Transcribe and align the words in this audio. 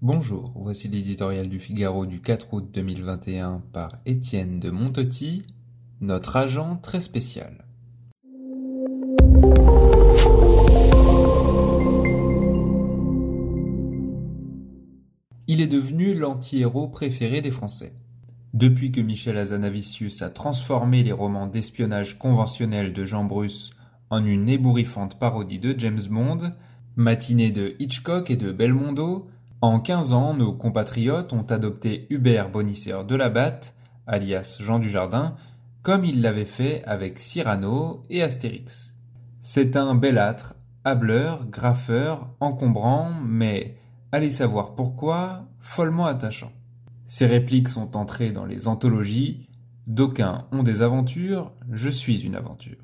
Bonjour, 0.00 0.52
voici 0.54 0.86
l'éditorial 0.86 1.48
du 1.48 1.58
Figaro 1.58 2.06
du 2.06 2.20
4 2.20 2.54
août 2.54 2.70
2021 2.72 3.64
par 3.72 3.98
Étienne 4.06 4.60
de 4.60 4.70
Montetti, 4.70 5.42
notre 6.00 6.36
agent 6.36 6.76
très 6.76 7.00
spécial. 7.00 7.64
Il 15.48 15.60
est 15.60 15.66
devenu 15.66 16.14
l'anti-héros 16.14 16.86
préféré 16.86 17.40
des 17.40 17.50
Français. 17.50 17.92
Depuis 18.54 18.92
que 18.92 19.00
Michel 19.00 19.36
Azanavicius 19.36 20.22
a 20.22 20.30
transformé 20.30 21.02
les 21.02 21.10
romans 21.10 21.48
d'espionnage 21.48 22.18
conventionnels 22.18 22.92
de 22.92 23.04
Jean 23.04 23.24
Bruce 23.24 23.72
en 24.10 24.24
une 24.24 24.48
ébouriffante 24.48 25.18
parodie 25.18 25.58
de 25.58 25.74
James 25.76 26.06
Bond, 26.08 26.52
matinée 26.94 27.50
de 27.50 27.74
Hitchcock 27.80 28.30
et 28.30 28.36
de 28.36 28.52
Belmondo, 28.52 29.28
en 29.60 29.80
quinze 29.80 30.12
ans, 30.12 30.34
nos 30.34 30.52
compatriotes 30.52 31.32
ont 31.32 31.42
adopté 31.42 32.06
Hubert 32.10 32.50
Bonisseur 32.50 33.04
de 33.04 33.16
Labatte, 33.16 33.74
alias 34.06 34.58
Jean 34.60 34.78
Dujardin, 34.78 35.34
comme 35.82 36.04
ils 36.04 36.22
l'avaient 36.22 36.44
fait 36.44 36.84
avec 36.84 37.18
Cyrano 37.18 38.04
et 38.08 38.22
Astérix. 38.22 38.94
C'est 39.42 39.76
un 39.76 39.96
belâtre, 39.96 40.54
hableur, 40.84 41.46
graffeur, 41.46 42.30
encombrant, 42.38 43.10
mais, 43.26 43.76
allez 44.12 44.30
savoir 44.30 44.74
pourquoi, 44.74 45.46
follement 45.58 46.06
attachant. 46.06 46.52
Ses 47.06 47.26
répliques 47.26 47.68
sont 47.68 47.96
entrées 47.96 48.30
dans 48.30 48.44
les 48.44 48.68
anthologies, 48.68 49.48
d'aucuns 49.88 50.46
ont 50.52 50.62
des 50.62 50.82
aventures, 50.82 51.52
je 51.72 51.88
suis 51.88 52.20
une 52.20 52.36
aventure. 52.36 52.76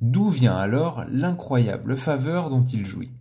D'où 0.00 0.28
vient 0.28 0.56
alors 0.56 1.04
l'incroyable 1.08 1.96
faveur 1.96 2.50
dont 2.50 2.64
il 2.64 2.86
jouit? 2.86 3.12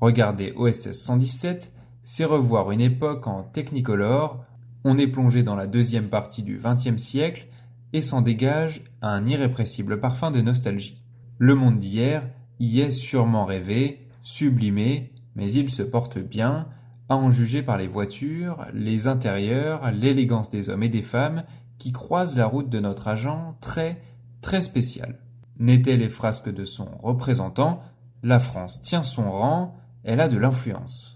Regardez 0.00 0.52
OSS 0.56 0.92
117 0.92 1.72
c'est 2.08 2.24
revoir 2.24 2.70
une 2.70 2.80
époque 2.80 3.26
en 3.26 3.42
technicolor, 3.42 4.44
on 4.84 4.96
est 4.96 5.08
plongé 5.08 5.42
dans 5.42 5.56
la 5.56 5.66
deuxième 5.66 6.08
partie 6.08 6.44
du 6.44 6.56
XXe 6.56 7.02
siècle 7.02 7.48
et 7.92 8.00
s'en 8.00 8.22
dégage 8.22 8.84
un 9.02 9.26
irrépressible 9.26 9.98
parfum 9.98 10.30
de 10.30 10.40
nostalgie. 10.40 11.02
Le 11.38 11.56
monde 11.56 11.80
d'hier 11.80 12.30
y 12.60 12.78
est 12.78 12.92
sûrement 12.92 13.44
rêvé, 13.44 14.06
sublimé, 14.22 15.14
mais 15.34 15.50
il 15.50 15.68
se 15.68 15.82
porte 15.82 16.20
bien, 16.20 16.68
à 17.08 17.16
en 17.16 17.32
juger 17.32 17.64
par 17.64 17.76
les 17.76 17.88
voitures, 17.88 18.66
les 18.72 19.08
intérieurs, 19.08 19.90
l'élégance 19.90 20.48
des 20.48 20.68
hommes 20.68 20.84
et 20.84 20.88
des 20.88 21.02
femmes 21.02 21.42
qui 21.76 21.90
croisent 21.90 22.36
la 22.36 22.46
route 22.46 22.70
de 22.70 22.78
notre 22.78 23.08
agent 23.08 23.56
très, 23.60 24.00
très 24.42 24.60
spécial. 24.60 25.18
N'étaient 25.58 25.96
les 25.96 26.08
frasques 26.08 26.54
de 26.54 26.64
son 26.64 26.86
représentant, 27.02 27.82
la 28.22 28.38
France 28.38 28.80
tient 28.80 29.02
son 29.02 29.28
rang, 29.28 29.76
elle 30.04 30.20
a 30.20 30.28
de 30.28 30.38
l'influence. 30.38 31.15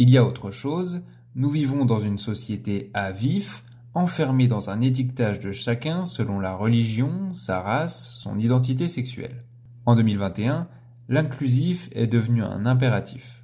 Il 0.00 0.10
y 0.10 0.16
a 0.16 0.24
autre 0.24 0.52
chose, 0.52 1.02
nous 1.34 1.50
vivons 1.50 1.84
dans 1.84 1.98
une 1.98 2.18
société 2.18 2.90
à 2.94 3.10
vif, 3.10 3.64
enfermée 3.94 4.46
dans 4.46 4.70
un 4.70 4.80
étiquetage 4.80 5.40
de 5.40 5.50
chacun 5.50 6.04
selon 6.04 6.38
la 6.38 6.54
religion, 6.54 7.34
sa 7.34 7.60
race, 7.60 8.10
son 8.10 8.38
identité 8.38 8.86
sexuelle. 8.86 9.44
En 9.86 9.96
2021, 9.96 10.68
l'inclusif 11.08 11.88
est 11.90 12.06
devenu 12.06 12.44
un 12.44 12.64
impératif. 12.64 13.42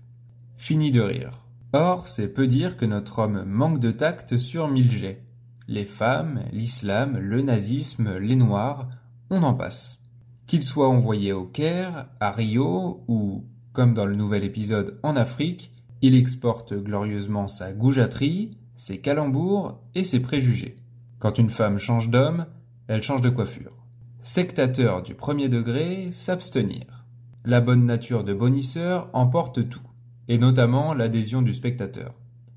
Fini 0.57 0.93
de 0.93 1.01
rire. 1.01 1.45
Or, 1.73 2.07
c'est 2.07 2.33
peu 2.33 2.47
dire 2.47 2.77
que 2.77 2.85
notre 2.85 3.19
homme 3.19 3.43
manque 3.47 3.81
de 3.81 3.91
tact 3.91 4.37
sur 4.37 4.69
mille 4.69 4.93
jets. 4.93 5.25
Les 5.67 5.85
femmes, 5.85 6.45
l'islam, 6.53 7.19
le 7.19 7.43
nazisme, 7.43 8.17
les 8.19 8.37
noirs, 8.37 8.89
on 9.29 9.43
en 9.43 9.55
passe. 9.55 10.01
Qu'ils 10.47 10.63
soient 10.63 10.89
envoyés 10.89 11.33
au 11.33 11.47
Caire, 11.47 12.07
à 12.21 12.31
Rio 12.31 13.03
ou, 13.09 13.45
comme 13.73 13.93
dans 13.93 14.07
le 14.07 14.15
nouvel 14.15 14.45
épisode, 14.45 15.01
en 15.03 15.17
Afrique, 15.17 15.73
il 16.07 16.15
exporte 16.17 16.75
glorieusement 16.75 17.49
sa 17.49 17.73
goujaterie, 17.73 18.59
ses 18.75 18.99
calembours 18.99 19.81
et 19.95 20.05
ses 20.05 20.21
préjugés. 20.21 20.77
Quand 21.19 21.39
une 21.39 21.49
femme 21.49 21.79
change 21.79 22.11
d'homme, 22.11 22.45
elle 22.89 23.03
change 23.03 23.23
de 23.23 23.31
coiffure. 23.31 23.75
Sectateur 24.21 25.03
du 25.03 25.15
premier 25.15 25.49
degré, 25.49 26.13
s'abstenir. 26.13 27.07
La 27.47 27.63
bonne 27.63 27.87
nature 27.87 28.23
de 28.23 28.35
bonisseur 28.35 29.09
emporte 29.15 29.67
tout, 29.71 29.81
et 30.29 30.37
notamment 30.37 30.93
l'adhésion 30.93 31.41
du 31.41 31.55
spectateur. 31.55 32.13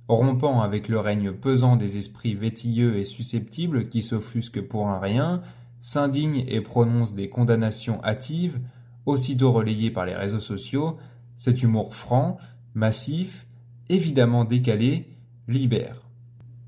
Rompant 0.09 0.59
avec 0.59 0.89
le 0.89 0.99
règne 0.99 1.31
pesant 1.31 1.77
des 1.77 1.95
esprits 1.95 2.35
vétilleux 2.35 2.97
et 2.97 3.05
susceptibles 3.05 3.87
qui 3.87 4.01
s'offusquent 4.01 4.67
pour 4.67 4.89
un 4.89 4.99
rien, 4.99 5.41
s'indignent 5.79 6.43
et 6.49 6.59
prononcent 6.59 7.15
des 7.15 7.29
condamnations 7.29 8.03
hâtives, 8.03 8.59
aussitôt 9.05 9.53
relayées 9.53 9.91
par 9.91 10.05
les 10.05 10.15
réseaux 10.15 10.41
sociaux, 10.41 10.97
cet 11.37 11.63
humour 11.63 11.95
franc, 11.95 12.39
massif, 12.77 13.47
évidemment 13.89 14.45
décalé, 14.45 15.17
libère. 15.47 16.07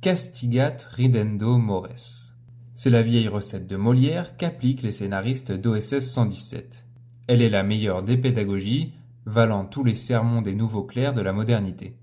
Castigat 0.02 0.78
ridendo 0.92 1.58
mores. 1.60 2.34
C'est 2.74 2.90
la 2.90 3.04
vieille 3.04 3.28
recette 3.28 3.68
de 3.68 3.76
Molière 3.76 4.36
qu'appliquent 4.36 4.82
les 4.82 4.92
scénaristes 4.92 5.52
d'OSS 5.52 6.00
117. 6.00 6.86
Elle 7.28 7.44
est 7.44 7.50
la 7.50 7.62
meilleure 7.62 8.02
des 8.02 8.18
pédagogies, 8.18 8.94
valant 9.28 9.66
tous 9.66 9.84
les 9.84 9.94
sermons 9.94 10.42
des 10.42 10.56
nouveaux 10.56 10.84
clercs 10.84 11.14
de 11.14 11.22
la 11.22 11.32
modernité. 11.32 11.96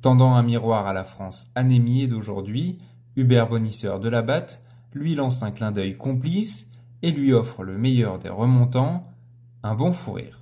Tendant 0.00 0.34
un 0.34 0.42
miroir 0.42 0.88
à 0.88 0.92
la 0.92 1.04
France 1.04 1.52
anémiée 1.54 2.08
d'aujourd'hui, 2.08 2.78
Hubert 3.14 3.48
Bonisseur 3.48 4.00
de 4.00 4.08
la 4.08 4.22
Batte 4.22 4.62
lui 4.92 5.14
lance 5.14 5.44
un 5.44 5.52
clin 5.52 5.70
d'œil 5.70 5.96
complice 5.96 6.72
et 7.02 7.12
lui 7.12 7.32
offre 7.32 7.62
le 7.62 7.78
meilleur 7.78 8.18
des 8.18 8.30
remontants, 8.30 9.06
un 9.62 9.76
bon 9.76 9.92
fou 9.92 10.14
rire. 10.14 10.40